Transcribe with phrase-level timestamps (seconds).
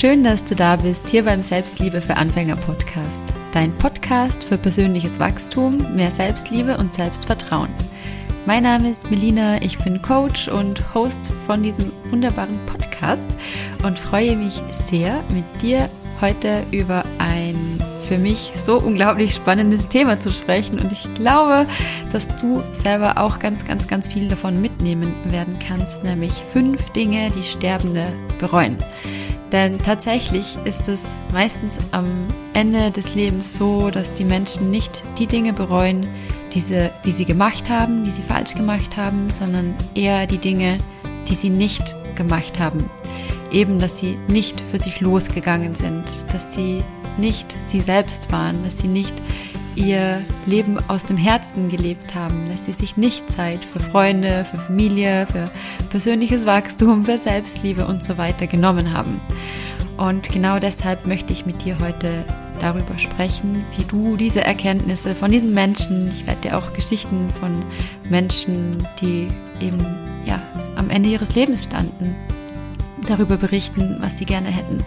[0.00, 3.34] Schön, dass du da bist, hier beim Selbstliebe für Anfänger Podcast.
[3.52, 7.68] Dein Podcast für persönliches Wachstum, mehr Selbstliebe und Selbstvertrauen.
[8.46, 13.28] Mein Name ist Melina, ich bin Coach und Host von diesem wunderbaren Podcast
[13.82, 15.90] und freue mich sehr, mit dir
[16.20, 21.66] heute über ein für mich so unglaublich spannendes Thema zu sprechen und ich glaube,
[22.12, 27.32] dass du selber auch ganz, ganz, ganz viel davon mitnehmen werden kannst, nämlich fünf Dinge,
[27.32, 28.76] die Sterbende bereuen.
[29.52, 35.26] Denn tatsächlich ist es meistens am Ende des Lebens so, dass die Menschen nicht die
[35.26, 36.06] Dinge bereuen,
[36.52, 40.78] die sie, die sie gemacht haben, die sie falsch gemacht haben, sondern eher die Dinge,
[41.28, 42.90] die sie nicht gemacht haben.
[43.50, 46.82] Eben, dass sie nicht für sich losgegangen sind, dass sie
[47.16, 49.14] nicht sie selbst waren, dass sie nicht
[49.78, 54.58] ihr Leben aus dem Herzen gelebt haben, dass sie sich nicht Zeit für Freunde, für
[54.58, 55.50] Familie, für
[55.88, 59.20] persönliches Wachstum, für Selbstliebe und so weiter genommen haben.
[59.96, 62.24] Und genau deshalb möchte ich mit dir heute
[62.60, 67.62] darüber sprechen, wie du diese Erkenntnisse von diesen Menschen, ich werde dir auch Geschichten von
[68.10, 69.28] Menschen, die
[69.60, 69.86] eben
[70.24, 70.42] ja
[70.76, 72.14] am Ende ihres Lebens standen,
[73.06, 74.84] darüber berichten, was sie gerne hätten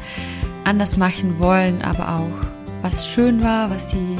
[0.63, 2.47] anders machen wollen, aber auch
[2.81, 4.17] was schön war, was sie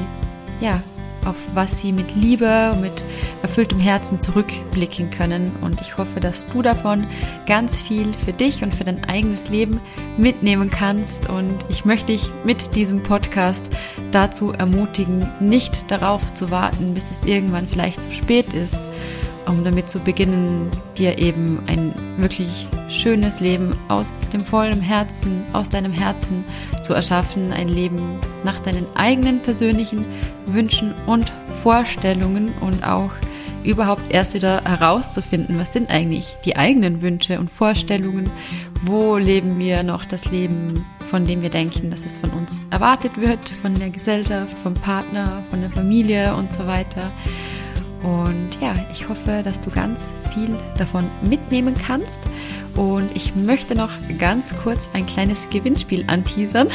[0.61, 0.81] ja
[1.25, 3.03] auf was sie mit Liebe und mit
[3.41, 5.51] erfülltem Herzen zurückblicken können.
[5.61, 7.07] Und ich hoffe, dass du davon
[7.47, 9.79] ganz viel für dich und für dein eigenes Leben
[10.17, 11.29] mitnehmen kannst.
[11.29, 13.65] Und ich möchte dich mit diesem Podcast
[14.11, 18.79] dazu ermutigen, nicht darauf zu warten, bis es irgendwann vielleicht zu spät ist,
[19.47, 25.69] um damit zu beginnen, dir eben ein wirklich schönes Leben aus dem vollen Herzen, aus
[25.69, 26.43] deinem Herzen
[26.81, 30.05] zu erschaffen, ein Leben nach deinen eigenen persönlichen
[30.45, 31.31] Wünschen und
[31.63, 33.11] Vorstellungen und auch
[33.63, 38.29] überhaupt erst wieder herauszufinden, was sind eigentlich die eigenen Wünsche und Vorstellungen,
[38.83, 43.19] wo leben wir noch das Leben, von dem wir denken, dass es von uns erwartet
[43.19, 47.11] wird, von der Gesellschaft, vom Partner, von der Familie und so weiter.
[48.03, 52.21] Und ja, ich hoffe, dass du ganz viel davon mitnehmen kannst.
[52.75, 56.69] Und ich möchte noch ganz kurz ein kleines Gewinnspiel anteasern.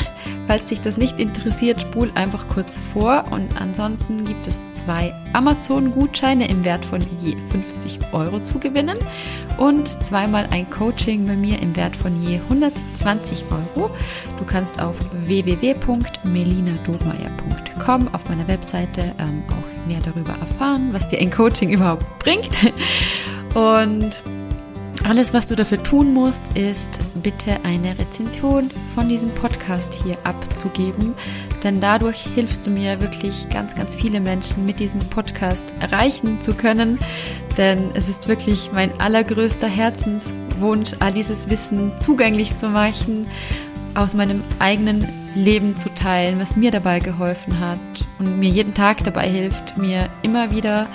[0.46, 3.24] Falls dich das nicht interessiert, spul einfach kurz vor.
[3.30, 8.96] Und ansonsten gibt es zwei Amazon-Gutscheine im Wert von je 50 Euro zu gewinnen
[9.58, 13.90] und zweimal ein Coaching bei mir im Wert von je 120 Euro.
[14.38, 21.30] Du kannst auf www.melinadobmeier.com auf meiner Webseite ähm, auch mehr darüber erfahren, was dir ein
[21.30, 22.48] Coaching überhaupt bringt.
[23.54, 24.22] Und
[25.04, 31.14] alles, was du dafür tun musst, ist bitte eine Rezension von diesem Podcast hier abzugeben,
[31.62, 36.54] denn dadurch hilfst du mir wirklich ganz, ganz viele Menschen mit diesem Podcast erreichen zu
[36.54, 36.98] können,
[37.56, 43.26] denn es ist wirklich mein allergrößter Herzenswunsch, all dieses Wissen zugänglich zu machen,
[43.94, 47.78] aus meinem eigenen Leben zu teilen, was mir dabei geholfen hat
[48.18, 50.86] und mir jeden Tag dabei hilft, mir immer wieder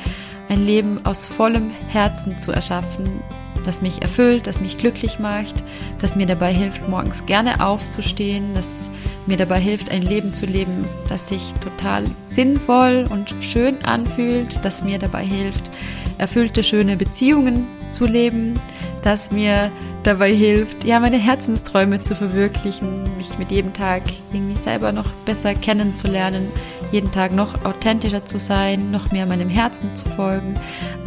[0.49, 3.21] ein Leben aus vollem Herzen zu erschaffen,
[3.63, 5.55] das mich erfüllt, das mich glücklich macht,
[5.99, 8.89] das mir dabei hilft, morgens gerne aufzustehen, das
[9.25, 14.83] mir dabei hilft, ein Leben zu leben, das sich total sinnvoll und schön anfühlt, das
[14.83, 15.69] mir dabei hilft,
[16.17, 18.59] erfüllte, schöne Beziehungen zu leben,
[19.01, 19.71] das mir
[20.03, 25.53] dabei hilft, ja, meine Herzensträume zu verwirklichen, mich mit jedem Tag irgendwie selber noch besser
[25.53, 26.47] kennenzulernen,
[26.91, 30.55] jeden Tag noch authentischer zu sein, noch mehr meinem Herzen zu folgen,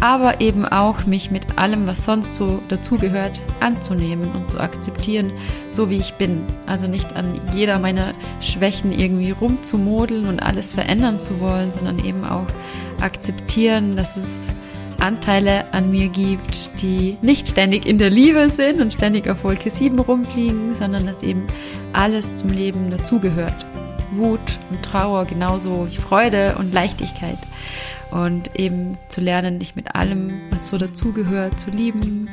[0.01, 5.33] aber eben auch mich mit allem, was sonst so dazugehört, anzunehmen und zu akzeptieren,
[5.69, 6.43] so wie ich bin.
[6.67, 12.25] Also nicht an jeder meiner Schwächen irgendwie rumzumodeln und alles verändern zu wollen, sondern eben
[12.25, 12.47] auch
[13.01, 14.51] akzeptieren, dass es
[14.99, 19.71] Anteile an mir gibt, die nicht ständig in der Liebe sind und ständig auf Wolke
[19.71, 21.45] 7 rumfliegen, sondern dass eben
[21.93, 23.74] alles zum Leben dazugehört.
[24.17, 27.39] Wut und Trauer genauso wie Freude und Leichtigkeit.
[28.11, 32.29] Und eben zu lernen, dich mit allem, was so dazugehört, zu lieben,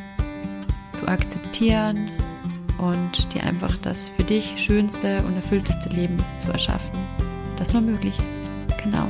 [0.94, 2.12] zu akzeptieren
[2.78, 6.92] und dir einfach das für dich schönste und erfüllteste Leben zu erschaffen,
[7.56, 8.82] das nur möglich ist.
[8.84, 9.08] Genau.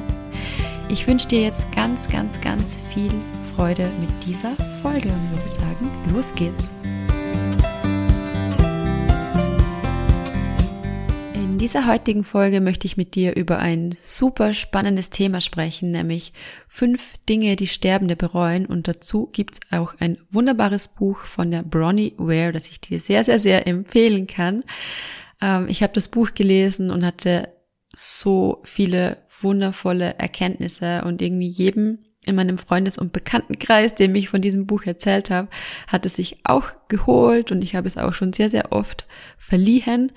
[0.90, 3.12] Ich wünsche dir jetzt ganz, ganz, ganz viel
[3.56, 4.52] Freude mit dieser
[4.82, 6.70] Folge und würde sagen, los geht's.
[11.62, 16.34] Dieser heutigen Folge möchte ich mit dir über ein super spannendes Thema sprechen, nämlich
[16.68, 18.66] fünf Dinge, die Sterbende bereuen.
[18.66, 23.24] Und dazu gibt's auch ein wunderbares Buch von der Bronnie Ware, das ich dir sehr,
[23.24, 24.64] sehr, sehr empfehlen kann.
[25.40, 27.50] Ähm, ich habe das Buch gelesen und hatte
[27.96, 34.42] so viele wundervolle Erkenntnisse und irgendwie jedem in meinem Freundes- und Bekanntenkreis, dem ich von
[34.42, 35.48] diesem Buch erzählt habe,
[35.88, 39.06] hat es sich auch geholt und ich habe es auch schon sehr, sehr oft
[39.38, 40.12] verliehen.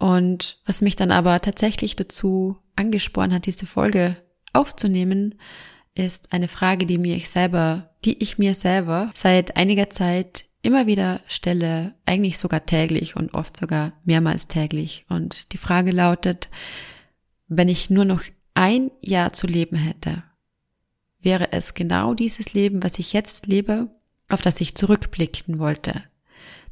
[0.00, 4.16] Und was mich dann aber tatsächlich dazu angespornt hat, diese Folge
[4.54, 5.34] aufzunehmen,
[5.94, 10.86] ist eine Frage, die mir ich selber, die ich mir selber seit einiger Zeit immer
[10.86, 15.04] wieder stelle, eigentlich sogar täglich und oft sogar mehrmals täglich.
[15.10, 16.48] Und die Frage lautet,
[17.48, 18.22] wenn ich nur noch
[18.54, 20.22] ein Jahr zu leben hätte,
[21.20, 23.90] wäre es genau dieses Leben, was ich jetzt lebe,
[24.30, 26.04] auf das ich zurückblicken wollte.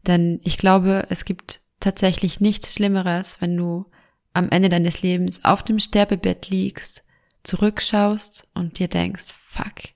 [0.06, 3.86] Denn ich glaube, es gibt tatsächlich nichts Schlimmeres, wenn du
[4.32, 7.04] am Ende deines Lebens auf dem Sterbebett liegst,
[7.42, 9.90] zurückschaust und dir denkst, fuck,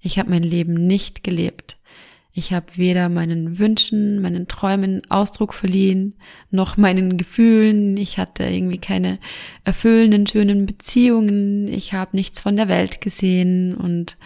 [0.00, 1.78] ich habe mein Leben nicht gelebt.
[2.38, 6.16] Ich habe weder meinen Wünschen, meinen Träumen Ausdruck verliehen,
[6.50, 7.96] noch meinen Gefühlen.
[7.96, 9.18] Ich hatte irgendwie keine
[9.64, 11.66] erfüllenden, schönen Beziehungen.
[11.66, 14.18] Ich habe nichts von der Welt gesehen und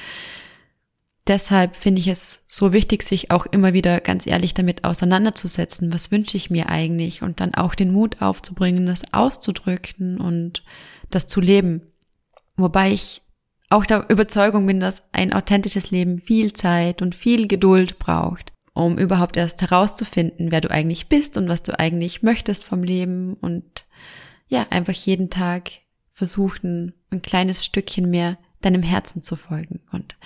[1.31, 5.94] deshalb finde ich es so wichtig, sich auch immer wieder ganz ehrlich damit auseinanderzusetzen.
[5.94, 7.23] Was wünsche ich mir eigentlich?
[7.23, 10.65] Und dann auch den Mut aufzubringen, das auszudrücken und
[11.09, 11.82] das zu leben.
[12.56, 13.23] Wobei ich
[13.71, 18.99] auch der Überzeugung bin, dass ein authentisches Leben viel Zeit und viel Geduld braucht, um
[18.99, 23.87] überhaupt erst herauszufinden, wer du eigentlich bist und was du eigentlich möchtest vom Leben und
[24.49, 25.71] ja, einfach jeden Tag
[26.12, 29.81] versuchen, ein kleines Stückchen mehr deinem Herzen zu folgen.
[29.93, 30.17] Und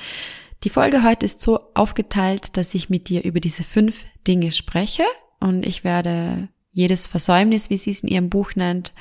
[0.64, 5.05] die Folge heute ist so aufgeteilt, dass ich mit dir über diese fünf Dinge spreche
[5.38, 8.93] und ich werde jedes Versäumnis, wie sie es in ihrem Buch nennt,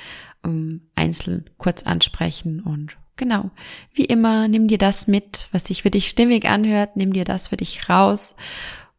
[0.96, 3.52] einzeln kurz ansprechen und Genau.
[3.94, 7.50] Wie immer, nimm dir das mit, was sich für dich stimmig anhört, nimm dir das
[7.50, 8.36] für dich raus,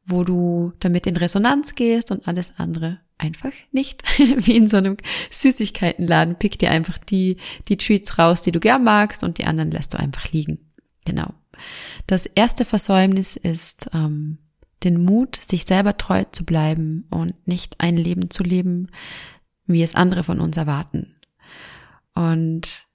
[0.06, 4.04] wo du damit in Resonanz gehst und alles andere einfach nicht.
[4.18, 4.98] Wie in so einem
[5.30, 6.36] Süßigkeitenladen.
[6.36, 7.38] Pick dir einfach die,
[7.68, 10.60] die Treats raus, die du gern magst und die anderen lässt du einfach liegen.
[11.04, 11.34] Genau.
[12.06, 14.38] Das erste Versäumnis ist ähm,
[14.82, 18.88] den Mut, sich selber treu zu bleiben und nicht ein Leben zu leben,
[19.66, 21.16] wie es andere von uns erwarten.
[22.14, 22.86] Und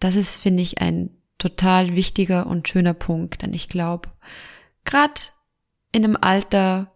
[0.00, 4.10] das ist, finde ich, ein total wichtiger und schöner Punkt, denn ich glaube,
[4.84, 5.20] gerade
[5.92, 6.92] in einem Alter,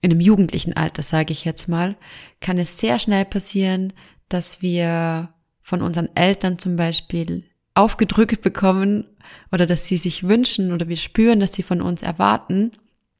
[0.00, 1.96] in einem jugendlichen Alter, sage ich jetzt mal,
[2.40, 3.92] kann es sehr schnell passieren,
[4.28, 7.44] dass wir von unseren Eltern zum Beispiel
[7.74, 9.04] aufgedrückt bekommen
[9.52, 12.72] oder dass sie sich wünschen oder wir spüren, dass sie von uns erwarten,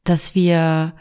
[0.04, 0.94] dass wir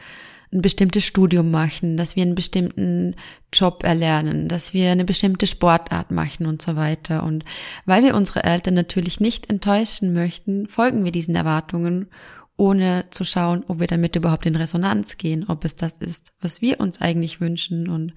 [0.53, 3.15] ein bestimmtes Studium machen, dass wir einen bestimmten
[3.51, 7.23] Job erlernen, dass wir eine bestimmte Sportart machen und so weiter.
[7.23, 7.43] Und
[7.85, 12.07] weil wir unsere Eltern natürlich nicht enttäuschen möchten, folgen wir diesen Erwartungen,
[12.55, 16.61] ohne zu schauen, ob wir damit überhaupt in Resonanz gehen, ob es das ist, was
[16.61, 18.13] wir uns eigentlich wünschen und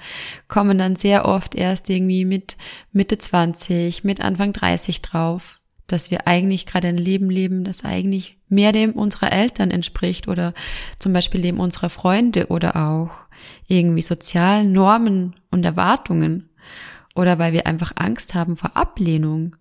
[0.47, 2.57] kommen dann sehr oft erst irgendwie mit
[2.93, 8.39] Mitte 20, mit Anfang 30 drauf, dass wir eigentlich gerade ein Leben leben, das eigentlich
[8.49, 10.53] mehr dem unserer Eltern entspricht oder
[10.99, 13.11] zum Beispiel dem unserer Freunde oder auch
[13.67, 16.51] irgendwie sozialen Normen und Erwartungen
[17.15, 19.57] oder weil wir einfach Angst haben vor Ablehnung,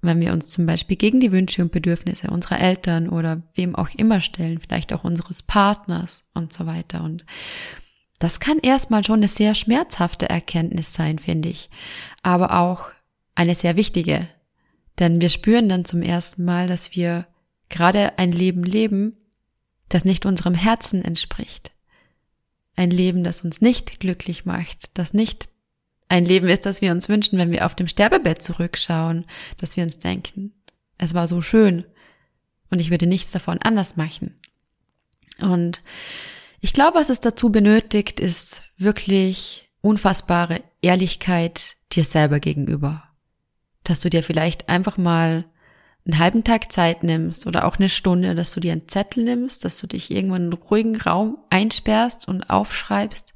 [0.00, 3.90] wenn wir uns zum Beispiel gegen die Wünsche und Bedürfnisse unserer Eltern oder wem auch
[3.96, 7.02] immer stellen, vielleicht auch unseres Partners und so weiter.
[7.02, 7.26] Und
[8.18, 11.70] das kann erstmal schon eine sehr schmerzhafte Erkenntnis sein, finde ich,
[12.22, 12.90] aber auch
[13.34, 14.28] eine sehr wichtige,
[14.98, 17.26] denn wir spüren dann zum ersten Mal, dass wir
[17.68, 19.16] gerade ein Leben leben,
[19.88, 21.72] das nicht unserem Herzen entspricht.
[22.74, 25.48] Ein Leben, das uns nicht glücklich macht, das nicht
[26.08, 29.26] ein Leben ist, das wir uns wünschen, wenn wir auf dem Sterbebett zurückschauen,
[29.58, 30.52] dass wir uns denken,
[30.96, 31.84] es war so schön
[32.70, 34.36] und ich würde nichts davon anders machen.
[35.40, 35.82] Und
[36.60, 43.08] ich glaube, was es dazu benötigt, ist wirklich unfassbare Ehrlichkeit dir selber gegenüber
[43.88, 45.44] dass du dir vielleicht einfach mal
[46.06, 49.64] einen halben Tag Zeit nimmst oder auch eine Stunde, dass du dir einen Zettel nimmst,
[49.64, 53.34] dass du dich irgendwo in einen ruhigen Raum einsperrst und aufschreibst,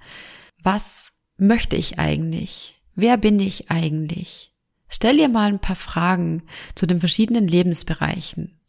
[0.63, 2.81] was möchte ich eigentlich?
[2.95, 4.53] Wer bin ich eigentlich?
[4.89, 6.43] Stell dir mal ein paar Fragen
[6.75, 8.61] zu den verschiedenen Lebensbereichen.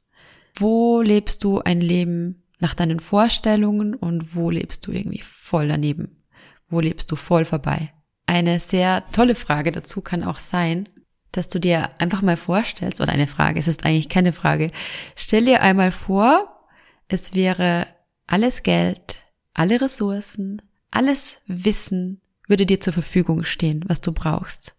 [0.56, 6.24] Wo lebst du ein Leben nach deinen Vorstellungen und wo lebst du irgendwie voll daneben?
[6.70, 7.92] Wo lebst du voll vorbei?
[8.26, 10.88] Eine sehr tolle Frage dazu kann auch sein,
[11.34, 14.72] dass du dir einfach mal vorstellst, oder eine Frage, es ist eigentlich keine Frage,
[15.16, 16.68] stell dir einmal vor,
[17.10, 17.88] es wäre
[18.28, 19.16] alles Geld,
[19.54, 24.76] alle Ressourcen, alles Wissen würde dir zur Verfügung stehen, was du brauchst.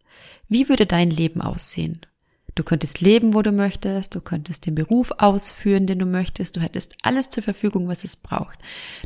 [0.49, 2.01] Wie würde dein Leben aussehen?
[2.55, 6.61] Du könntest leben, wo du möchtest, du könntest den Beruf ausführen, den du möchtest, du
[6.61, 8.59] hättest alles zur Verfügung, was es braucht.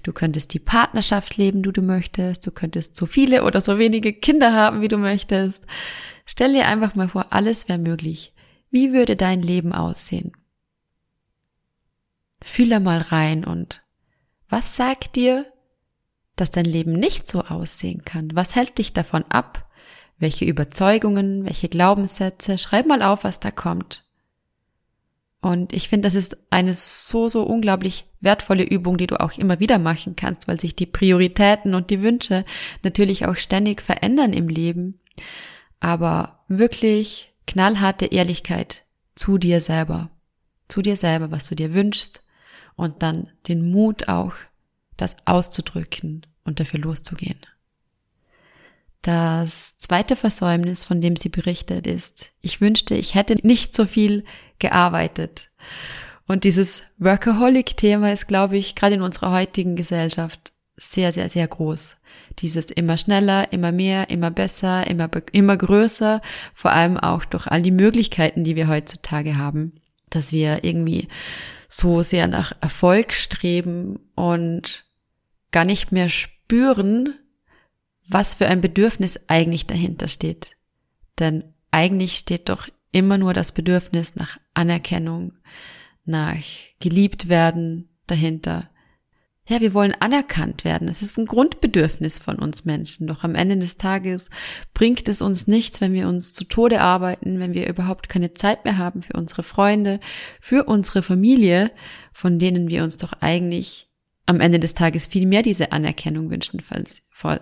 [0.02, 4.12] Du könntest die Partnerschaft leben, die du möchtest, du könntest so viele oder so wenige
[4.12, 5.64] Kinder haben, wie du möchtest.
[6.26, 8.34] Stell dir einfach mal vor, alles wäre möglich.
[8.70, 10.32] Wie würde dein Leben aussehen?
[12.42, 13.82] Fühle mal rein und
[14.50, 15.50] was sagt dir,
[16.40, 18.30] dass dein Leben nicht so aussehen kann?
[18.34, 19.68] Was hält dich davon ab,
[20.18, 24.04] welche Überzeugungen, welche Glaubenssätze, schreib mal auf, was da kommt.
[25.40, 29.60] Und ich finde, das ist eine so, so unglaublich wertvolle Übung, die du auch immer
[29.60, 32.44] wieder machen kannst, weil sich die Prioritäten und die Wünsche
[32.82, 34.98] natürlich auch ständig verändern im Leben.
[35.78, 40.10] Aber wirklich knallharte Ehrlichkeit zu dir selber,
[40.66, 42.24] zu dir selber, was du dir wünschst
[42.74, 44.34] und dann den Mut auch,
[44.98, 47.38] das auszudrücken und dafür loszugehen.
[49.02, 54.24] Das zweite Versäumnis, von dem sie berichtet, ist, ich wünschte, ich hätte nicht so viel
[54.58, 55.50] gearbeitet.
[56.26, 61.96] Und dieses Workaholic-Thema ist, glaube ich, gerade in unserer heutigen Gesellschaft sehr, sehr, sehr groß.
[62.40, 66.20] Dieses immer schneller, immer mehr, immer besser, immer, immer größer,
[66.54, 71.08] vor allem auch durch all die Möglichkeiten, die wir heutzutage haben, dass wir irgendwie
[71.68, 74.84] so sehr nach Erfolg streben und
[75.50, 77.14] gar nicht mehr spüren,
[78.08, 80.56] was für ein Bedürfnis eigentlich dahinter steht.
[81.18, 85.32] Denn eigentlich steht doch immer nur das Bedürfnis nach Anerkennung,
[86.04, 86.36] nach
[86.80, 88.70] geliebt werden dahinter.
[89.46, 90.88] Ja, wir wollen anerkannt werden.
[90.88, 93.06] Das ist ein Grundbedürfnis von uns Menschen.
[93.06, 94.28] Doch am Ende des Tages
[94.74, 98.66] bringt es uns nichts, wenn wir uns zu Tode arbeiten, wenn wir überhaupt keine Zeit
[98.66, 100.00] mehr haben für unsere Freunde,
[100.38, 101.70] für unsere Familie,
[102.12, 103.87] von denen wir uns doch eigentlich
[104.28, 106.62] am Ende des Tages viel mehr diese Anerkennung wünschen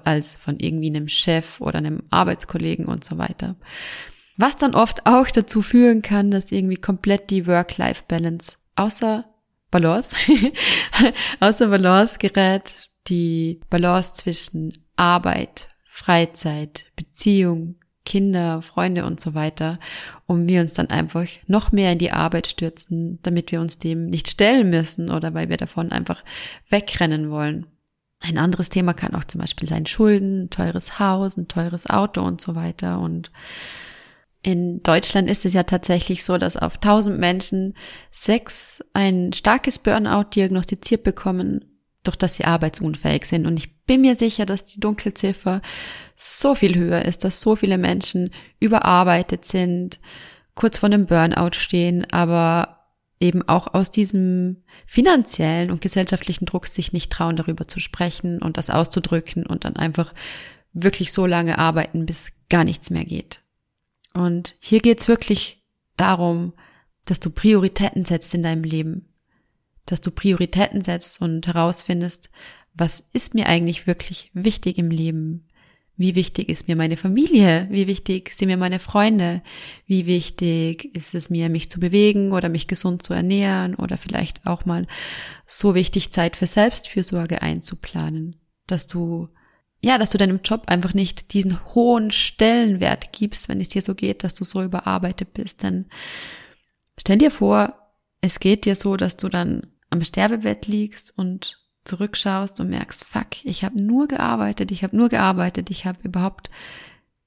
[0.05, 3.57] als, von irgendwie einem Chef oder einem Arbeitskollegen und so weiter.
[4.37, 9.25] Was dann oft auch dazu führen kann, dass irgendwie komplett die Work-Life-Balance außer
[9.73, 10.15] Balance,
[11.41, 12.73] außer Balance gerät,
[13.09, 19.79] die Balance zwischen Arbeit, Freizeit, Beziehung, Kinder, Freunde und so weiter,
[20.25, 24.07] und wir uns dann einfach noch mehr in die Arbeit stürzen, damit wir uns dem
[24.07, 26.25] nicht stellen müssen oder weil wir davon einfach
[26.71, 27.67] wegrennen wollen.
[28.21, 32.23] Ein anderes Thema kann auch zum Beispiel sein Schulden, ein teures Haus, ein teures Auto
[32.23, 32.99] und so weiter.
[33.01, 33.31] Und
[34.43, 37.75] in Deutschland ist es ja tatsächlich so, dass auf 1000 Menschen
[38.11, 41.76] sechs ein starkes Burnout diagnostiziert bekommen,
[42.07, 43.47] durch das sie arbeitsunfähig sind.
[43.47, 45.63] Und ich bin mir sicher, dass die Dunkelziffer
[46.17, 50.01] so viel höher ist, dass so viele Menschen überarbeitet sind,
[50.55, 52.77] kurz vor einem Burnout stehen, aber
[53.21, 58.57] eben auch aus diesem finanziellen und gesellschaftlichen Druck sich nicht trauen, darüber zu sprechen und
[58.57, 60.13] das auszudrücken und dann einfach
[60.73, 63.41] wirklich so lange arbeiten, bis gar nichts mehr geht.
[64.13, 65.63] Und hier geht's wirklich
[65.97, 66.53] darum,
[67.05, 69.09] dass du Prioritäten setzt in deinem Leben,
[69.87, 72.31] dass du Prioritäten setzt und herausfindest,
[72.75, 75.49] was ist mir eigentlich wirklich wichtig im Leben?
[75.99, 77.69] Wie wichtig ist mir meine Familie?
[77.71, 79.43] Wie wichtig sind mir meine Freunde?
[79.87, 84.47] Wie wichtig ist es mir, mich zu bewegen oder mich gesund zu ernähren oder vielleicht
[84.47, 84.87] auch mal
[85.47, 89.29] so wichtig, Zeit für Selbstfürsorge einzuplanen, dass du
[89.83, 93.95] ja, dass du deinem Job einfach nicht diesen hohen Stellenwert gibst, wenn es dir so
[93.95, 95.63] geht, dass du so überarbeitet bist.
[95.63, 95.87] Denn
[96.99, 97.75] stell dir vor,
[98.21, 99.67] es geht dir so, dass du dann
[99.97, 105.09] am Sterbebett liegst und zurückschaust und merkst, fuck, ich habe nur gearbeitet, ich habe nur
[105.09, 106.51] gearbeitet, ich habe überhaupt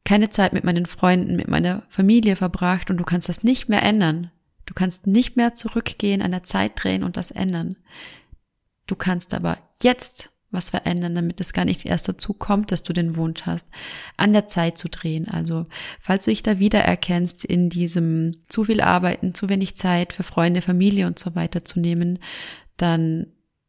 [0.05, 3.83] keine Zeit mit meinen Freunden, mit meiner Familie verbracht und du kannst das nicht mehr
[3.83, 4.31] ändern.
[4.65, 7.77] Du kannst nicht mehr zurückgehen, an der Zeit drehen und das ändern.
[8.85, 12.93] Du kannst aber jetzt was verändern, damit es gar nicht erst dazu kommt, dass du
[12.93, 13.67] den Wunsch hast,
[14.17, 15.27] an der Zeit zu drehen.
[15.27, 15.67] Also,
[15.99, 20.61] falls du dich da wiedererkennst in diesem zu viel Arbeiten, zu wenig Zeit für Freunde,
[20.61, 22.19] Familie und so weiter zu nehmen,
[22.77, 23.27] dann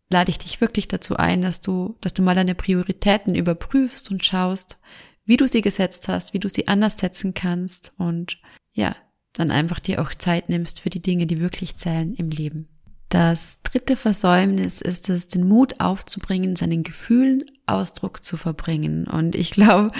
[0.08, 4.24] lade ich dich wirklich dazu ein, dass du, dass du mal deine Prioritäten überprüfst und
[4.24, 4.78] schaust,
[5.24, 8.38] wie du sie gesetzt hast, wie du sie anders setzen kannst und
[8.72, 8.96] ja,
[9.32, 12.68] dann einfach dir auch Zeit nimmst für die Dinge, die wirklich zählen im Leben.
[13.10, 19.08] Das dritte Versäumnis ist es, den Mut aufzubringen, seinen Gefühlen Ausdruck zu verbringen.
[19.08, 19.90] Und ich glaube,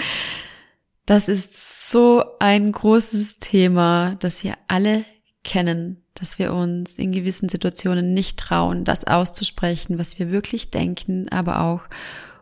[1.05, 5.03] das ist so ein großes Thema, das wir alle
[5.43, 11.27] kennen, dass wir uns in gewissen Situationen nicht trauen, das auszusprechen, was wir wirklich denken,
[11.29, 11.81] aber auch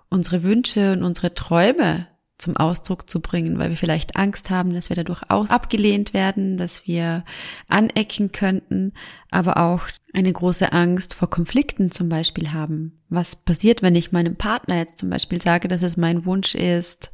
[0.10, 2.08] unsere Wünsche und unsere Träume
[2.40, 6.58] zum Ausdruck zu bringen, weil wir vielleicht Angst haben, dass wir dadurch auch abgelehnt werden,
[6.58, 7.24] dass wir
[7.68, 8.94] anecken könnten,
[9.30, 9.82] aber auch
[10.14, 12.98] eine große Angst vor Konflikten zum Beispiel haben.
[13.10, 17.12] Was passiert, wenn ich meinem Partner jetzt zum Beispiel sage, dass es mein Wunsch ist,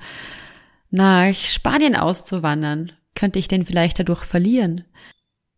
[0.91, 2.91] nach Spanien auszuwandern?
[3.15, 4.84] Könnte ich den vielleicht dadurch verlieren?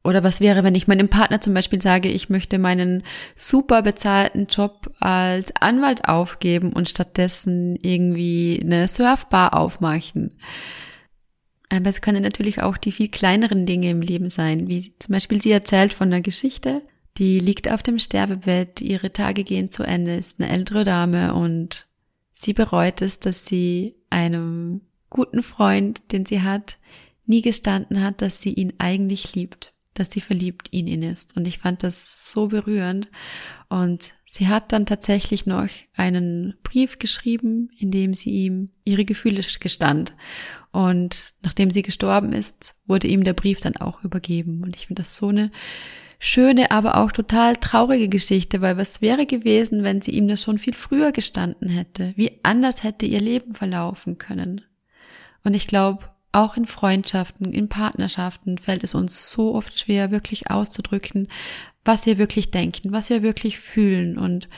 [0.08, 3.04] Oder was wäre, wenn ich meinem Partner zum Beispiel sage, ich möchte meinen
[3.36, 10.40] super bezahlten Job als Anwalt aufgeben und stattdessen irgendwie eine Surfbar aufmachen?
[11.68, 15.42] Aber es können natürlich auch die viel kleineren Dinge im Leben sein, wie zum Beispiel
[15.42, 16.84] sie erzählt von einer Geschichte,
[17.18, 21.86] die liegt auf dem Sterbebett, ihre Tage gehen zu Ende, ist eine ältere Dame und
[22.32, 26.78] sie bereut es, dass sie einem guten Freund, den sie hat,
[27.26, 31.36] nie gestanden hat, dass sie ihn eigentlich liebt, dass sie verliebt in ihn ist.
[31.36, 33.10] Und ich fand das so berührend.
[33.70, 39.42] Und sie hat dann tatsächlich noch einen Brief geschrieben, in dem sie ihm ihre Gefühle
[39.60, 40.16] gestand.
[40.72, 44.64] Und nachdem sie gestorben ist, wurde ihm der Brief dann auch übergeben.
[44.64, 45.52] Und ich finde das so eine
[46.20, 50.60] schöne, aber auch total traurige Geschichte, weil was wäre gewesen, wenn sie ihm das schon
[50.60, 52.14] viel früher gestanden hätte?
[52.16, 54.62] Wie anders hätte ihr Leben verlaufen können?
[55.44, 60.52] Und ich glaube, auch in Freundschaften, in Partnerschaften fällt es uns so oft schwer, wirklich
[60.52, 61.28] auszudrücken,
[61.84, 64.18] was wir wirklich denken, was wir wirklich fühlen.
[64.18, 64.50] Und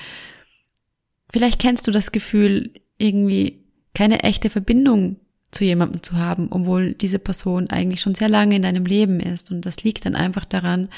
[1.32, 5.18] vielleicht kennst du das Gefühl, irgendwie keine echte Verbindung
[5.52, 9.52] zu jemandem zu haben, obwohl diese Person eigentlich schon sehr lange in deinem Leben ist.
[9.52, 10.90] Und das liegt dann einfach daran,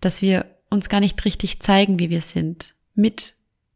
[0.00, 3.34] dass wir uns gar nicht richtig zeigen, wie wir sind, mit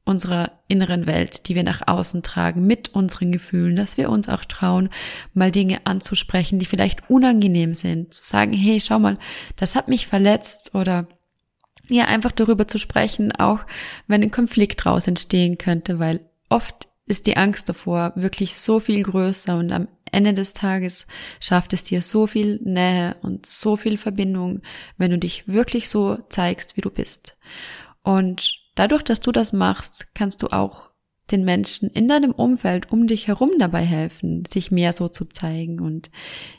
[0.08, 4.44] unserer inneren Welt, die wir nach außen tragen, mit unseren Gefühlen, dass wir uns auch
[4.44, 4.88] trauen,
[5.34, 9.18] mal Dinge anzusprechen, die vielleicht unangenehm sind, zu sagen, hey, schau mal,
[9.56, 11.06] das hat mich verletzt oder
[11.90, 13.60] ja, einfach darüber zu sprechen, auch
[14.06, 19.02] wenn ein Konflikt draus entstehen könnte, weil oft ist die Angst davor wirklich so viel
[19.02, 21.06] größer und am Ende des Tages
[21.38, 24.62] schafft es dir so viel Nähe und so viel Verbindung,
[24.96, 27.36] wenn du dich wirklich so zeigst, wie du bist.
[28.02, 30.90] Und dadurch, dass du das machst, kannst du auch
[31.30, 35.80] den Menschen in deinem Umfeld um dich herum dabei helfen, sich mehr so zu zeigen
[35.80, 36.10] und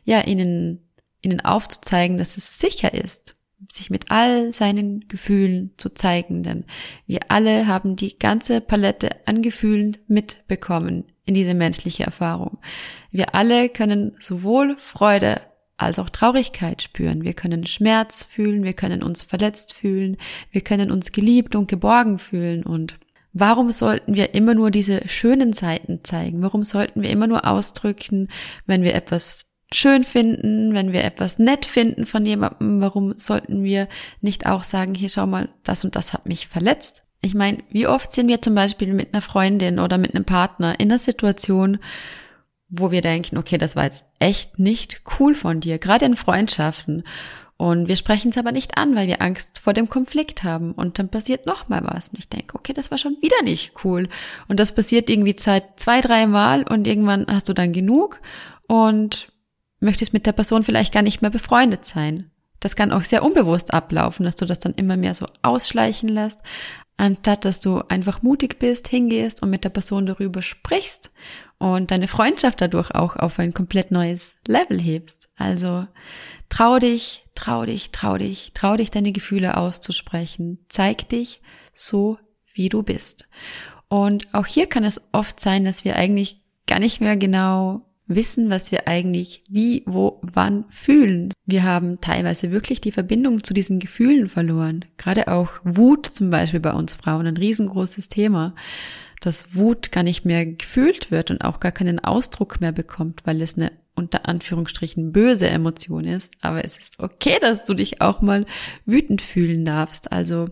[0.04, 0.90] ja, ihnen,
[1.22, 3.36] ihnen aufzuzeigen, dass es sicher ist,
[3.70, 6.66] sich mit all seinen Gefühlen zu zeigen, denn
[7.08, 12.60] wir alle haben die ganze Palette an Gefühlen mitbekommen in diese menschliche Erfahrung.
[13.12, 15.42] Wir alle können sowohl Freude
[15.80, 17.24] als auch Traurigkeit spüren.
[17.24, 20.18] Wir können Schmerz fühlen, wir können uns verletzt fühlen,
[20.52, 23.00] wir können uns geliebt und geborgen fühlen und
[23.32, 26.42] Warum sollten wir immer nur diese schönen Seiten zeigen?
[26.42, 28.28] Warum sollten wir immer nur ausdrücken,
[28.65, 32.82] wenn wir etwas schön finden, wenn wir etwas nett finden von jemandem?
[32.82, 33.88] Warum sollten wir
[34.22, 37.04] nicht auch sagen, hier schau mal, das und das hat mich verletzt?
[37.22, 40.80] Ich meine, wie oft sind wir zum Beispiel mit einer Freundin oder mit einem Partner
[40.80, 41.78] in einer Situation,
[42.69, 47.03] wo wir denken, okay, das war jetzt echt nicht cool von dir, gerade in Freundschaften.
[47.58, 50.71] Und wir sprechen es aber nicht an, weil wir Angst vor dem Konflikt haben.
[50.71, 52.08] Und dann passiert noch mal was.
[52.10, 54.08] Und ich denke, okay, das war schon wieder nicht cool.
[54.47, 58.21] Und das passiert irgendwie seit zwei, drei Mal und irgendwann hast du dann genug
[58.67, 59.29] und
[59.82, 62.32] möchtest mit der Person vielleicht gar nicht mehr befreundet sein.
[62.62, 66.39] Das kann auch sehr unbewusst ablaufen, dass du das dann immer mehr so ausschleichen lässt
[67.00, 71.12] anstatt dass du einfach mutig bist, hingehst und mit der Person darüber sprichst
[71.58, 75.30] und deine Freundschaft dadurch auch auf ein komplett neues Level hebst.
[75.38, 75.88] Also
[76.50, 80.66] trau dich, trau dich, trau dich, trau dich, deine Gefühle auszusprechen.
[80.68, 81.42] Zeig dich
[81.74, 82.18] so,
[82.54, 83.30] wie du bist.
[83.88, 88.50] Und auch hier kann es oft sein, dass wir eigentlich gar nicht mehr genau wissen,
[88.50, 91.32] was wir eigentlich wie, wo, wann fühlen.
[91.45, 94.84] Wir haben teilweise wirklich die Verbindung zu diesen Gefühlen verloren.
[94.98, 98.56] Gerade auch Wut zum Beispiel bei uns Frauen, ein riesengroßes Thema,
[99.22, 103.41] dass Wut gar nicht mehr gefühlt wird und auch gar keinen Ausdruck mehr bekommt, weil
[103.41, 106.34] es eine unter Anführungsstrichen böse Emotion ist.
[106.41, 108.45] Aber es ist okay, dass du dich auch mal
[108.86, 110.12] wütend fühlen darfst.
[110.12, 110.48] Also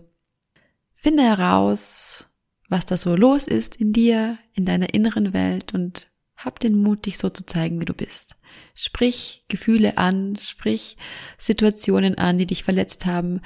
[0.94, 2.28] finde heraus,
[2.68, 6.07] was da so los ist in dir, in deiner inneren Welt und
[6.38, 8.36] hab den Mut, dich so zu zeigen, wie du bist.
[8.74, 10.96] Sprich Gefühle an, sprich
[11.36, 13.40] Situationen an, die dich verletzt haben.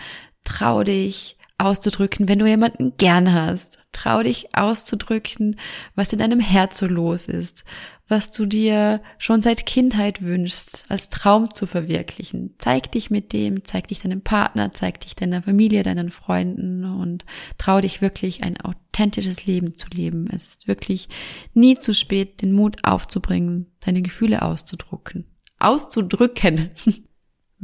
[0.44, 3.86] Trau dich auszudrücken, wenn du jemanden gern hast.
[3.92, 5.56] Trau dich auszudrücken,
[5.94, 7.64] was in deinem Herz so los ist,
[8.08, 12.54] was du dir schon seit Kindheit wünschst, als Traum zu verwirklichen.
[12.58, 17.24] Zeig dich mit dem, zeig dich deinem Partner, zeig dich deiner Familie, deinen Freunden und
[17.58, 20.28] trau dich wirklich ein authentisches Leben zu leben.
[20.30, 21.08] Es ist wirklich
[21.54, 25.26] nie zu spät, den Mut aufzubringen, deine Gefühle auszudrucken.
[25.58, 26.70] Auszudrücken.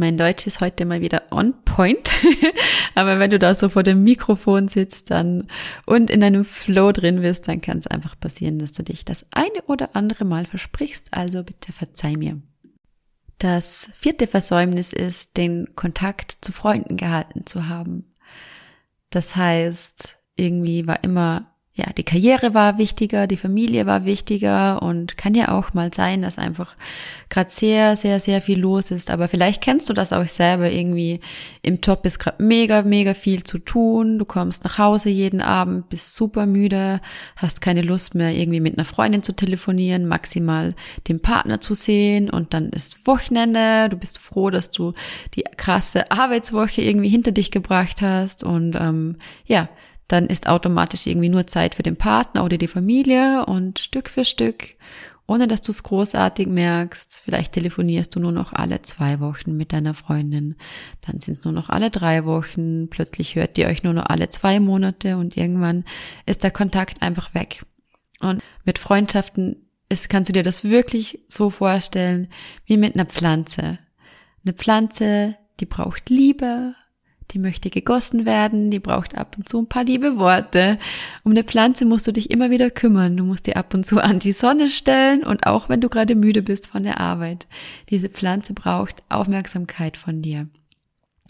[0.00, 2.08] Mein Deutsch ist heute mal wieder on point.
[2.94, 5.48] Aber wenn du da so vor dem Mikrofon sitzt dann
[5.86, 9.26] und in deinem Flow drin bist, dann kann es einfach passieren, dass du dich das
[9.32, 11.08] eine oder andere Mal versprichst.
[11.10, 12.40] Also bitte verzeih mir.
[13.38, 18.14] Das vierte Versäumnis ist, den Kontakt zu Freunden gehalten zu haben.
[19.10, 25.16] Das heißt, irgendwie war immer ja, die Karriere war wichtiger, die Familie war wichtiger und
[25.16, 26.74] kann ja auch mal sein, dass einfach
[27.28, 29.12] gerade sehr, sehr, sehr viel los ist.
[29.12, 31.20] Aber vielleicht kennst du das auch selber irgendwie.
[31.62, 34.18] Im Job ist gerade mega, mega viel zu tun.
[34.18, 37.00] Du kommst nach Hause jeden Abend, bist super müde,
[37.36, 40.74] hast keine Lust mehr, irgendwie mit einer Freundin zu telefonieren, maximal
[41.06, 43.88] den Partner zu sehen und dann ist Wochenende.
[43.88, 44.94] Du bist froh, dass du
[45.36, 49.68] die krasse Arbeitswoche irgendwie hinter dich gebracht hast und ähm, ja,
[50.08, 54.24] dann ist automatisch irgendwie nur Zeit für den Partner oder die Familie und Stück für
[54.24, 54.74] Stück
[55.28, 57.20] ohne dass du es großartig merkst.
[57.22, 60.56] Vielleicht telefonierst du nur noch alle zwei Wochen mit deiner Freundin,
[61.06, 64.30] dann sind es nur noch alle drei Wochen, plötzlich hört ihr euch nur noch alle
[64.30, 65.84] zwei Monate und irgendwann
[66.24, 67.62] ist der Kontakt einfach weg.
[68.20, 72.28] Und mit Freundschaften ist, kannst du dir das wirklich so vorstellen
[72.64, 73.78] wie mit einer Pflanze.
[74.44, 76.74] Eine Pflanze, die braucht Liebe,
[77.30, 80.78] die möchte gegossen werden, die braucht ab und zu ein paar liebe Worte.
[81.24, 83.16] Um eine Pflanze musst du dich immer wieder kümmern.
[83.16, 86.14] Du musst dir ab und zu an die Sonne stellen und auch wenn du gerade
[86.14, 87.46] müde bist von der Arbeit.
[87.90, 90.48] Diese Pflanze braucht Aufmerksamkeit von dir.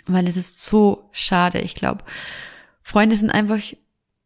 [0.06, 1.61] Weil es ist so schade.
[1.61, 2.04] Ich glaube,
[2.82, 3.61] Freunde sind einfach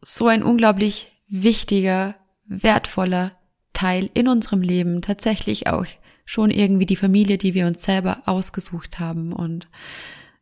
[0.03, 3.33] so ein unglaublich wichtiger, wertvoller
[3.73, 5.01] Teil in unserem Leben.
[5.01, 5.87] Tatsächlich auch
[6.25, 9.69] schon irgendwie die Familie, die wir uns selber ausgesucht haben und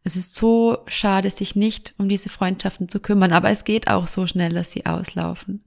[0.02, 4.06] es ist so schade, sich nicht um diese Freundschaften zu kümmern, aber es geht auch
[4.06, 5.62] so schnell, dass sie auslaufen.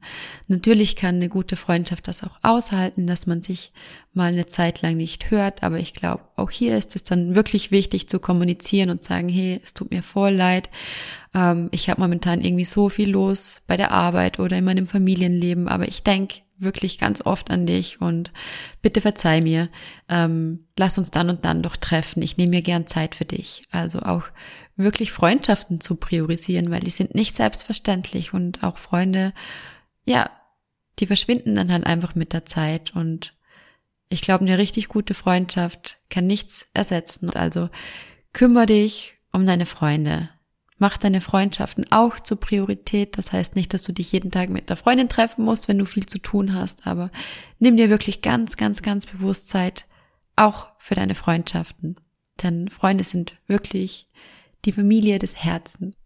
[0.48, 3.74] Natürlich kann eine gute Freundschaft das auch aushalten, dass man sich
[4.13, 7.69] mal eine Zeit lang nicht hört, aber ich glaube, auch hier ist es dann wirklich
[7.69, 10.69] wichtig zu kommunizieren und sagen, hey, es tut mir voll leid,
[11.34, 15.67] ähm, ich habe momentan irgendwie so viel los bei der Arbeit oder in meinem Familienleben,
[15.67, 18.32] aber ich denke wirklich ganz oft an dich und
[18.82, 19.70] bitte verzeih mir,
[20.10, 22.22] ähm, lass uns dann und dann doch treffen.
[22.22, 23.63] Ich nehme mir gern Zeit für dich.
[23.72, 24.24] Also auch
[24.76, 29.34] wirklich Freundschaften zu priorisieren, weil die sind nicht selbstverständlich und auch Freunde,
[30.06, 30.30] ja,
[31.00, 33.34] die verschwinden dann halt einfach mit der Zeit und
[34.10, 37.32] ich glaube, eine richtig gute Freundschaft kann nichts ersetzen.
[37.32, 37.70] Also
[38.32, 40.30] kümmere dich um deine Freunde.
[40.78, 43.18] Mach deine Freundschaften auch zur Priorität.
[43.18, 45.86] Das heißt nicht, dass du dich jeden Tag mit der Freundin treffen musst, wenn du
[45.86, 47.12] viel zu tun hast, aber
[47.60, 49.86] nimm dir wirklich ganz, ganz, ganz bewusst Zeit,
[50.36, 51.98] auch für deine Freundschaften.
[52.42, 54.10] Denn Freunde sind wirklich
[54.66, 55.98] die Familie des Herzens.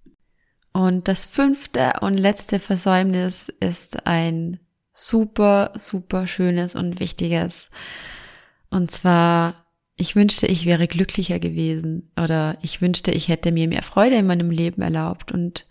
[0.73, 4.59] Und das fünfte und letzte Versäumnis ist ein
[4.91, 7.69] super, super schönes und wichtiges.
[8.69, 9.66] Und zwar
[9.97, 14.27] ich wünschte, ich wäre glücklicher gewesen oder ich wünschte, ich hätte mir mehr Freude in
[14.27, 15.31] meinem Leben erlaubt.
[15.31, 15.65] Und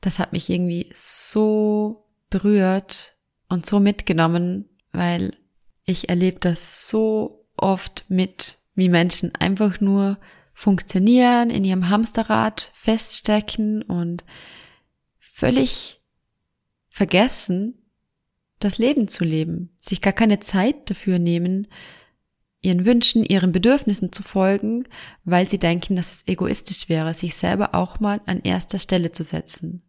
[0.00, 3.16] das hat mich irgendwie so berührt
[3.48, 5.36] und so mitgenommen, weil
[5.84, 10.18] ich erlebe das so oft mit, wie Menschen einfach nur
[10.52, 14.24] funktionieren, in ihrem Hamsterrad feststecken und
[15.20, 16.02] völlig
[16.88, 17.78] vergessen,
[18.58, 21.68] das Leben zu leben, sich gar keine Zeit dafür nehmen,
[22.62, 24.88] ihren Wünschen, ihren Bedürfnissen zu folgen,
[25.24, 29.24] weil sie denken, dass es egoistisch wäre, sich selber auch mal an erster Stelle zu
[29.24, 29.82] setzen.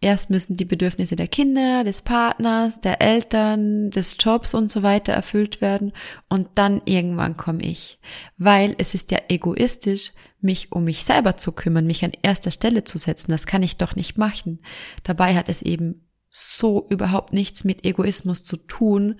[0.00, 5.12] Erst müssen die Bedürfnisse der Kinder, des Partners, der Eltern, des Jobs und so weiter
[5.12, 5.92] erfüllt werden
[6.28, 7.98] und dann irgendwann komme ich.
[8.36, 12.84] Weil es ist ja egoistisch, mich um mich selber zu kümmern, mich an erster Stelle
[12.84, 13.32] zu setzen.
[13.32, 14.60] Das kann ich doch nicht machen.
[15.02, 19.16] Dabei hat es eben so überhaupt nichts mit Egoismus zu tun,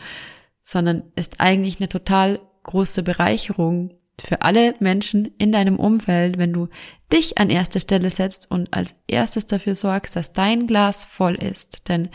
[0.62, 6.68] sondern ist eigentlich eine total große Bereicherung für alle Menschen in deinem Umfeld, wenn du
[7.12, 11.88] dich an erste Stelle setzt und als erstes dafür sorgst, dass dein Glas voll ist.
[11.88, 12.10] Denn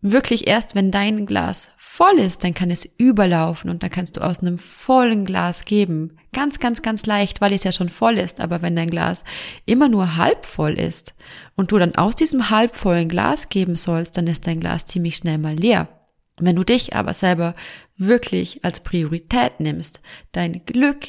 [0.00, 4.20] wirklich erst, wenn dein Glas voll ist, dann kann es überlaufen und dann kannst du
[4.20, 6.18] aus einem vollen Glas geben.
[6.34, 8.40] Ganz, ganz, ganz leicht, weil es ja schon voll ist.
[8.40, 9.24] Aber wenn dein Glas
[9.64, 11.14] immer nur halb voll ist
[11.54, 15.38] und du dann aus diesem halbvollen Glas geben sollst, dann ist dein Glas ziemlich schnell
[15.38, 15.88] mal leer.
[16.38, 17.54] Wenn du dich aber selber
[17.96, 20.00] wirklich als Priorität nimmst,
[20.32, 21.06] dein Glück,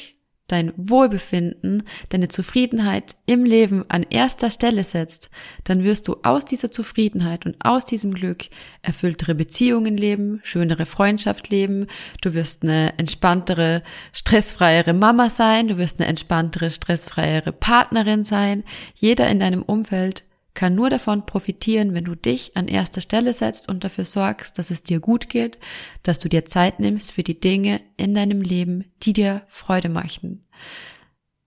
[0.48, 5.28] dein Wohlbefinden, deine Zufriedenheit im Leben an erster Stelle setzt,
[5.64, 8.46] dann wirst du aus dieser Zufriedenheit und aus diesem Glück
[8.80, 11.86] erfülltere Beziehungen leben, schönere Freundschaft leben,
[12.22, 18.64] du wirst eine entspanntere, stressfreiere Mama sein, du wirst eine entspanntere, stressfreiere Partnerin sein.
[18.94, 20.24] Jeder in deinem Umfeld
[20.58, 24.72] kann nur davon profitieren, wenn du dich an erster Stelle setzt und dafür sorgst, dass
[24.72, 25.56] es dir gut geht,
[26.02, 30.48] dass du dir Zeit nimmst für die Dinge in deinem Leben, die dir Freude machen.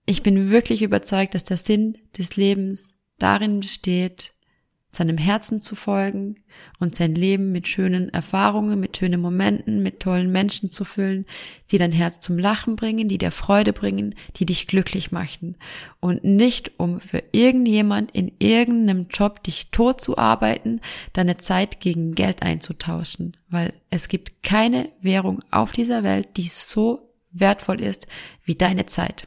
[0.06, 4.32] Ich bin wirklich überzeugt, dass der Sinn des Lebens darin besteht,
[4.94, 6.36] seinem Herzen zu folgen
[6.78, 11.24] und sein Leben mit schönen Erfahrungen, mit schönen Momenten, mit tollen Menschen zu füllen,
[11.70, 15.56] die dein Herz zum Lachen bringen, die dir Freude bringen, die dich glücklich machen.
[16.00, 20.80] Und nicht um für irgendjemand in irgendeinem Job dich tot zu arbeiten,
[21.14, 23.38] deine Zeit gegen Geld einzutauschen.
[23.48, 28.06] Weil es gibt keine Währung auf dieser Welt, die so wertvoll ist
[28.44, 29.26] wie deine Zeit.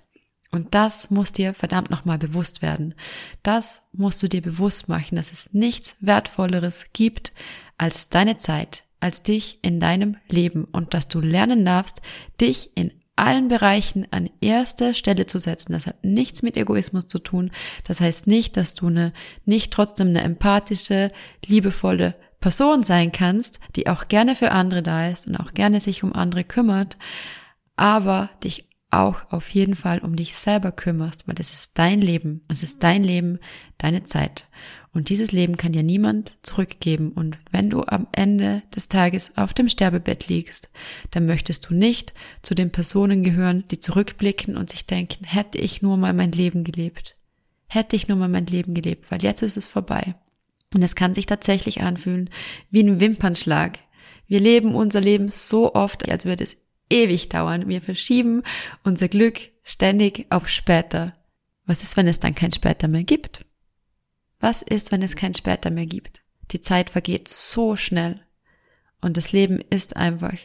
[0.56, 2.96] Und das muss dir verdammt nochmal bewusst werden.
[3.44, 7.34] Das musst du dir bewusst machen, dass es nichts Wertvolleres gibt
[7.78, 12.02] als deine Zeit, als dich in deinem Leben und dass du lernen darfst,
[12.40, 15.74] dich in allen Bereichen an erster Stelle zu setzen.
[15.74, 17.52] Das hat nichts mit Egoismus zu tun.
[17.86, 19.14] Das heißt nicht, dass du eine,
[19.46, 21.12] nicht trotzdem eine empathische,
[21.46, 26.04] liebevolle Person sein kannst, die auch gerne für andere da ist und auch gerne sich
[26.04, 26.98] um andere kümmert,
[27.76, 32.42] aber dich auch auf jeden Fall um dich selber kümmerst, weil es ist dein Leben,
[32.48, 33.38] es ist dein Leben,
[33.78, 34.48] deine Zeit.
[34.96, 37.12] Und dieses Leben kann dir niemand zurückgeben.
[37.12, 40.70] Und wenn du am Ende des Tages auf dem Sterbebett liegst,
[41.12, 45.82] dann möchtest du nicht zu den Personen gehören, die zurückblicken und sich denken, hätte ich
[45.82, 47.18] nur mal mein Leben gelebt.
[47.68, 50.14] Hätte ich nur mal mein Leben gelebt, weil jetzt ist es vorbei.
[50.74, 52.30] Und es kann sich tatsächlich anfühlen
[52.72, 53.80] wie ein Wimpernschlag.
[54.28, 56.58] Wir leben unser Leben so oft, als würde es
[56.90, 57.68] ewig dauern.
[57.68, 58.44] Wir verschieben
[58.84, 61.16] unser Glück ständig auf später.
[61.66, 63.46] Was ist, wenn es dann kein später mehr gibt?
[64.40, 66.22] Was ist, wenn es kein später mehr gibt?
[66.52, 68.22] Die Zeit vergeht so schnell.
[69.02, 70.38] Und das Leben ist einfach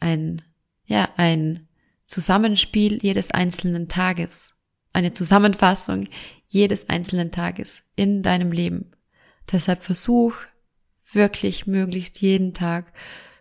[0.00, 0.42] ein,
[0.86, 1.68] ja, ein
[2.04, 4.54] Zusammenspiel jedes einzelnen Tages.
[4.92, 6.08] Eine Zusammenfassung
[6.46, 8.92] jedes einzelnen Tages in deinem Leben.
[9.50, 10.34] Deshalb versuch
[11.12, 12.92] wirklich möglichst jeden Tag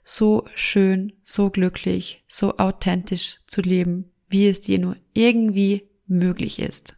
[0.06, 6.96] so schön, so glücklich, so authentisch zu leben, wie es dir nur irgendwie möglich ist.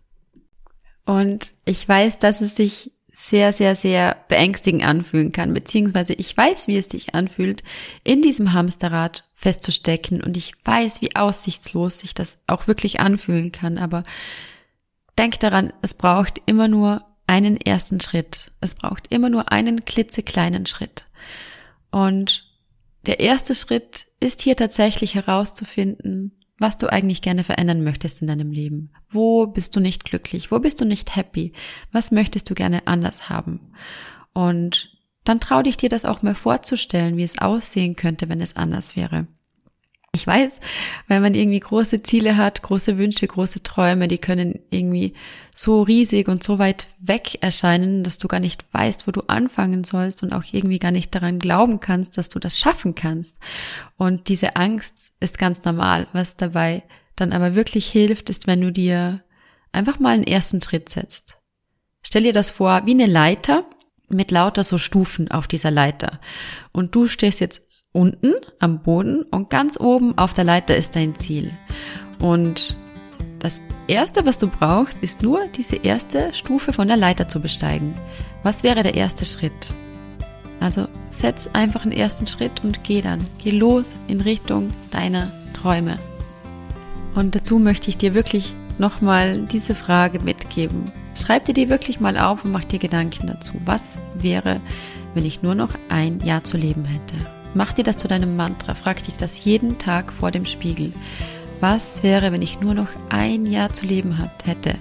[1.05, 6.67] Und ich weiß, dass es sich sehr, sehr, sehr beängstigend anfühlen kann, beziehungsweise ich weiß,
[6.67, 7.63] wie es sich anfühlt,
[8.03, 13.79] in diesem Hamsterrad festzustecken und ich weiß, wie aussichtslos sich das auch wirklich anfühlen kann,
[13.79, 14.03] aber
[15.17, 18.51] denk daran, es braucht immer nur einen ersten Schritt.
[18.61, 21.07] Es braucht immer nur einen klitzekleinen Schritt.
[21.91, 22.46] Und
[23.07, 28.51] der erste Schritt ist hier tatsächlich herauszufinden, was du eigentlich gerne verändern möchtest in deinem
[28.51, 28.91] Leben.
[29.09, 30.51] Wo bist du nicht glücklich?
[30.51, 31.53] Wo bist du nicht happy?
[31.91, 33.71] Was möchtest du gerne anders haben?
[34.33, 38.55] Und dann trau dich dir das auch mal vorzustellen, wie es aussehen könnte, wenn es
[38.55, 39.27] anders wäre.
[40.17, 40.59] Ich weiß,
[41.07, 45.13] wenn man irgendwie große Ziele hat, große Wünsche, große Träume, die können irgendwie
[45.55, 49.83] so riesig und so weit weg erscheinen, dass du gar nicht weißt, wo du anfangen
[49.83, 53.37] sollst und auch irgendwie gar nicht daran glauben kannst, dass du das schaffen kannst.
[53.95, 56.07] Und diese Angst ist ganz normal.
[56.13, 56.81] Was dabei
[57.15, 59.21] dann aber wirklich hilft, ist, wenn du dir
[59.71, 61.37] einfach mal einen ersten Schritt setzt.
[62.01, 63.65] Stell dir das vor wie eine Leiter
[64.09, 66.19] mit lauter so Stufen auf dieser Leiter.
[66.71, 67.66] Und du stehst jetzt
[67.97, 71.51] unten am Boden und ganz oben auf der Leiter ist dein Ziel.
[72.19, 72.77] Und
[73.39, 77.95] das erste, was du brauchst, ist nur diese erste Stufe von der Leiter zu besteigen.
[78.43, 79.71] Was wäre der erste Schritt?
[80.59, 83.25] Also setz einfach einen ersten Schritt und geh dann.
[83.39, 85.97] Geh los in Richtung deiner Träume.
[87.15, 90.91] Und dazu möchte ich dir wirklich nochmal diese Frage mitgeben.
[91.15, 93.53] Schreib dir die wirklich mal auf und mach dir Gedanken dazu.
[93.65, 94.61] Was wäre,
[95.15, 97.36] wenn ich nur noch ein Jahr zu leben hätte?
[97.57, 100.93] Mach dir das zu deinem Mantra, frag dich das jeden Tag vor dem Spiegel.
[101.59, 104.75] Was wäre, wenn ich nur noch ein Jahr zu leben hat, hätte?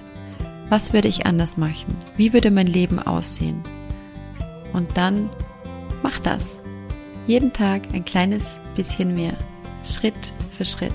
[0.69, 1.99] Was würde ich anders machen?
[2.17, 3.63] Wie würde mein Leben aussehen?
[4.73, 5.31] Und dann
[6.03, 6.59] mach das.
[7.25, 9.33] Jeden Tag ein kleines bisschen mehr.
[9.83, 10.93] Schritt für Schritt.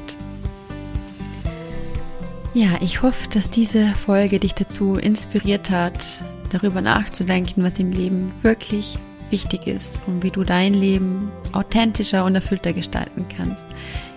[2.55, 6.07] Ja, ich hoffe, dass diese Folge dich dazu inspiriert hat,
[6.49, 9.01] darüber nachzudenken, was im Leben wirklich
[9.33, 13.65] wichtig ist und wie du dein Leben authentischer und erfüllter gestalten kannst,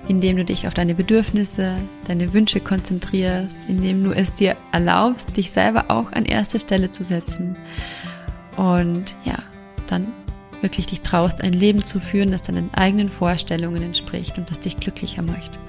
[0.07, 5.51] indem du dich auf deine Bedürfnisse, deine Wünsche konzentrierst, indem du es dir erlaubst, dich
[5.51, 7.55] selber auch an erste Stelle zu setzen.
[8.57, 9.39] Und ja,
[9.87, 10.07] dann
[10.65, 14.77] wirklich dich traust, ein Leben zu führen, das deinen eigenen Vorstellungen entspricht und das dich
[14.77, 15.59] glücklicher macht.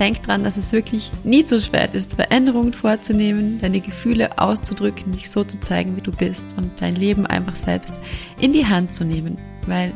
[0.00, 5.30] Denk dran, dass es wirklich nie zu schwer ist, Veränderungen vorzunehmen, deine Gefühle auszudrücken, dich
[5.30, 7.94] so zu zeigen, wie du bist und dein Leben einfach selbst
[8.40, 9.92] in die Hand zu nehmen, weil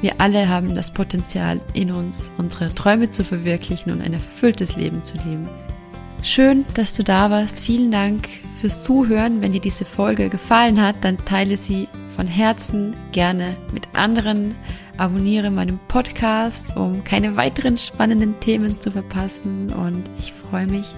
[0.00, 5.02] wir alle haben das Potenzial in uns, unsere Träume zu verwirklichen und ein erfülltes Leben
[5.02, 5.48] zu leben.
[6.22, 7.60] Schön, dass du da warst.
[7.60, 8.28] Vielen Dank
[8.60, 9.40] fürs Zuhören.
[9.40, 14.54] Wenn dir diese Folge gefallen hat, dann teile sie von Herzen gerne mit anderen.
[14.96, 19.70] Abonniere meinen Podcast, um keine weiteren spannenden Themen zu verpassen.
[19.72, 20.94] Und ich freue mich,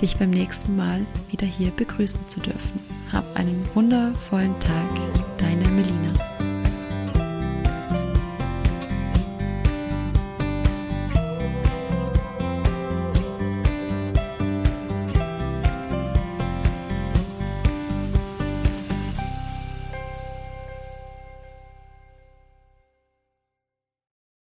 [0.00, 2.80] dich beim nächsten Mal wieder hier begrüßen zu dürfen.
[3.12, 6.31] Hab einen wundervollen Tag.